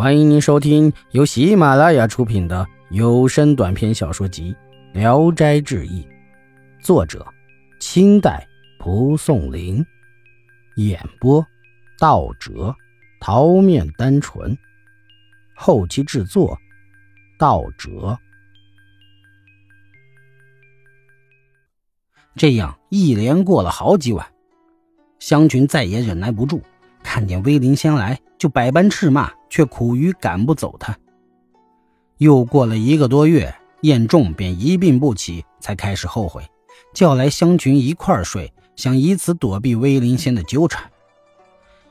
[0.00, 4.56] 欢迎您收听由喜马拉雅出品的有声短篇小说集
[4.98, 6.02] 《聊斋志异》，
[6.82, 7.26] 作者：
[7.80, 8.48] 清代
[8.78, 9.84] 蒲松龄，
[10.76, 11.46] 演播：
[11.98, 12.74] 道哲、
[13.20, 14.56] 桃面单纯，
[15.54, 16.56] 后期制作：
[17.38, 18.18] 道哲。
[22.36, 24.26] 这样一连过了好几晚，
[25.18, 26.62] 香群再也忍耐不住，
[27.02, 29.30] 看见威灵仙来就百般斥骂。
[29.50, 30.96] 却苦于赶不走他。
[32.16, 36.42] 又过了一个多月，燕仲便一病不起，才开始后悔，
[36.94, 40.90] 叫来香群一块儿睡，想以此躲避威灵仙的纠缠。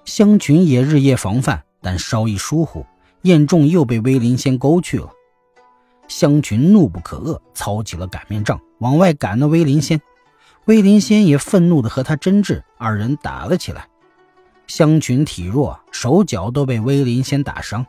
[0.06, 2.86] 香群也日夜防范，但稍一疏忽，
[3.24, 5.10] 燕仲又被威灵仙勾去了。
[6.08, 10.00] 香群怒不可遏，操起了擀面杖，往外赶那威灵仙。
[10.66, 13.89] 威灵仙也愤怒地和他争执，二人打了起来。
[14.70, 17.84] 香群体弱，手脚都被威灵先打伤。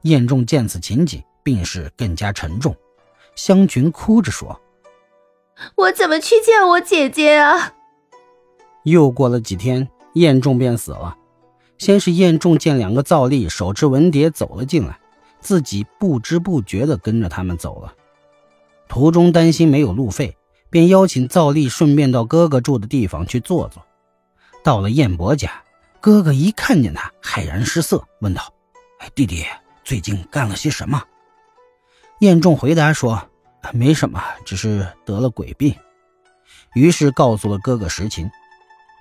[0.00, 2.74] 燕仲见此情景，病势更加沉重。
[3.34, 4.58] 香群哭着说
[5.76, 7.74] ：“我怎么去见我姐姐啊？”
[8.84, 11.18] 又过了几天，燕仲便死了。
[11.76, 14.98] 先是燕仲见两个皂吏手持文牒走了进来，
[15.40, 17.92] 自己不知不觉地跟着他们走了。
[18.88, 20.34] 途中担心没有路费，
[20.70, 23.84] 便邀请皂吏顺便到哥哥住的地方去坐坐。
[24.64, 25.62] 到了燕伯家。
[26.06, 28.54] 哥哥一看见他，骇然失色，问道
[29.02, 29.44] ：“哎，弟弟
[29.82, 31.02] 最近干了些什么？”
[32.22, 33.20] 燕仲回答说
[33.74, 35.74] ：“没什么，只是得了鬼病。”
[36.74, 38.30] 于是告诉了哥哥实情。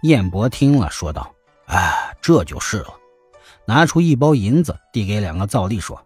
[0.02, 1.32] 燕伯听了，说道
[1.70, 2.88] ：“啊，这就是了。”
[3.68, 6.04] 拿出一包银子，递给两个灶吏，说：“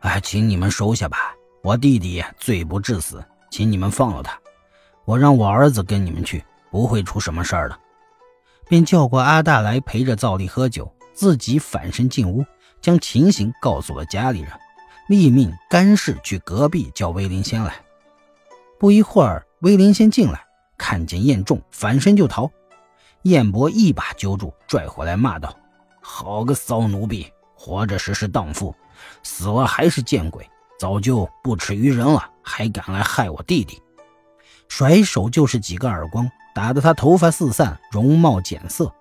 [0.00, 1.34] 哎，请你们收下吧。
[1.62, 4.38] 我弟弟罪不至死，请你们放了他。
[5.06, 7.80] 我让我儿子跟你们去，不会出什么事儿的。”
[8.70, 12.46] 便叫过阿大来陪着赵丽喝酒，自己反身进屋，
[12.80, 14.52] 将情形告诉了家里人，
[15.08, 17.74] 立命干事去隔壁叫威灵仙来。
[18.78, 20.40] 不一会儿，威灵仙进来，
[20.78, 22.48] 看见燕仲，反身就逃。
[23.22, 25.52] 燕伯一把揪住，拽回来，骂道
[26.00, 27.26] ：“好个骚奴婢！
[27.56, 28.72] 活着时是荡妇，
[29.24, 33.82] 死了还是见鬼，早就不耻于人了，还敢来害我弟弟！”
[34.68, 36.30] 甩手就是几个耳光。
[36.60, 38.92] 打得他头发四散，容貌减色。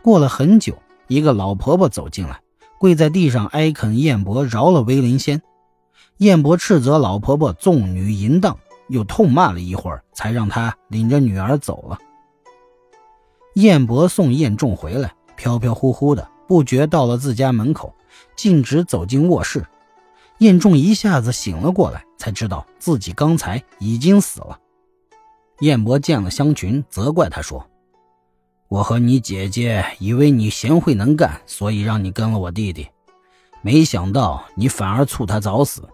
[0.00, 2.40] 过了很久，一个老婆婆走进来，
[2.78, 5.42] 跪在地上哀恳燕伯饶了威灵仙。
[6.16, 8.56] 燕伯斥责老婆婆纵女淫荡，
[8.88, 11.98] 又痛骂了一会儿，才让她领着女儿走了。
[13.56, 17.94] 燕伯送燕仲回来，飘飘忽忽的，不觉到了自家门口，
[18.34, 19.66] 径直走进卧室。
[20.38, 24.58] 燕仲一下子醒了过来，才知道自己刚才已经死了。
[25.60, 27.66] 燕伯见了香群，责怪他说
[28.68, 32.88] ：“我和你姐姐以为你贤惠能干，所以让你跟了我弟弟，
[33.60, 35.86] 没想到你反而促他早死。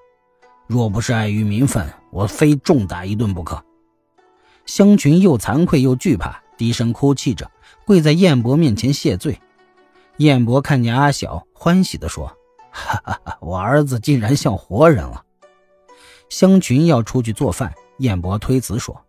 [0.69, 3.63] 若不是碍于名分，我非重打一顿不可。”
[4.67, 7.51] 香群又惭愧又惧怕，低声哭泣着，
[7.85, 9.41] 跪在燕伯面前谢罪。
[10.19, 12.27] 燕伯看见阿晓，欢喜地说
[12.71, 15.25] ：“哈哈哈，我儿子竟然像活人了。”
[16.31, 19.06] 香群要出去做饭，燕伯推辞说。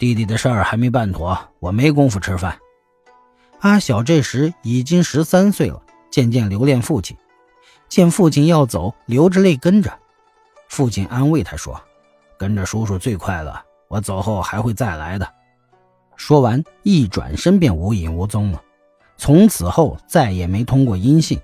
[0.00, 2.58] 弟弟的事儿还没办妥，我没工夫吃饭。
[3.58, 7.14] 阿晓这时已经十三岁了，渐渐留恋父亲。
[7.86, 9.92] 见父亲要走，流着泪跟着。
[10.70, 11.78] 父亲安慰他说
[12.38, 13.54] ：“跟着叔叔最快乐，
[13.88, 15.34] 我走后还会再来的。”
[16.16, 18.62] 说完，一转身便无影无踪了。
[19.18, 21.38] 从此后再也没通过音信。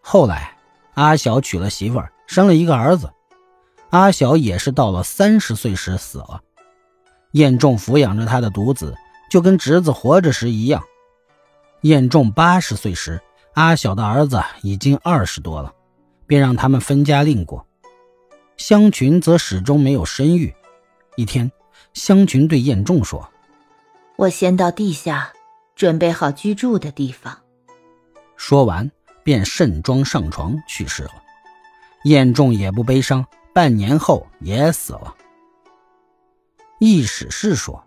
[0.00, 0.56] 后来，
[0.94, 3.12] 阿晓娶了媳妇儿，生了一个儿子。
[3.90, 6.40] 阿晓也是到了三十岁时死了。
[7.32, 8.94] 燕仲抚养着他的独子，
[9.30, 10.82] 就跟侄子活着时一样。
[11.82, 13.20] 燕仲八十岁时，
[13.54, 15.72] 阿晓的儿子已经二十多了，
[16.26, 17.66] 便让他们分家另过。
[18.56, 20.54] 香群则始终没有生育。
[21.16, 21.50] 一天，
[21.94, 23.28] 香群对燕仲说
[24.16, 25.32] ：“我先到地下，
[25.76, 27.38] 准备好居住的地方。”
[28.36, 28.90] 说完，
[29.22, 31.12] 便盛装上床去世了。
[32.04, 35.14] 燕仲也不悲伤，半年后也死了。
[36.80, 37.82] 易史是说：“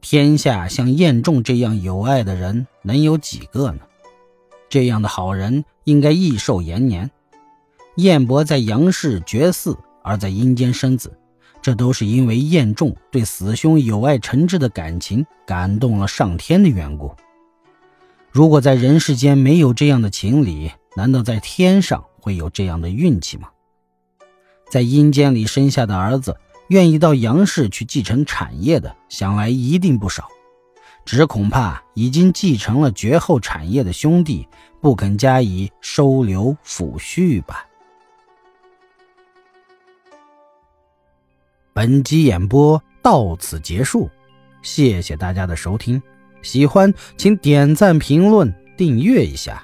[0.00, 3.80] 天下像晏仲这样有爱的人，能有几个呢？
[4.68, 7.10] 这样的好人应该益寿延年。
[7.96, 11.18] 晏伯在阳世绝嗣，而在阴间生子，
[11.60, 17.12] 这都是因为晏仲对死兄有爱诚挚的感情感动了上天的缘故。
[18.30, 23.48] 如果在人世间没有这样的情理，难道在天上会有这样的运气吗？
[24.70, 26.36] 在阴间里生下的儿子。”
[26.68, 30.28] 愿意到杨氏去继承产业的，想来一定不少。
[31.04, 34.48] 只恐怕已经继承了绝后产业的兄弟
[34.80, 37.66] 不肯加以收留抚恤吧。
[41.74, 44.08] 本集演播到此结束，
[44.62, 46.00] 谢谢大家的收听，
[46.40, 49.62] 喜欢请点赞、评论、订阅一下。